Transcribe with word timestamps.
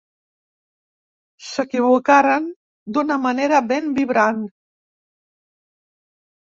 S'equivocaren 1.49 2.49
d'una 2.97 3.21
manera 3.29 3.63
ben 3.75 3.95
vibrant. 4.01 4.43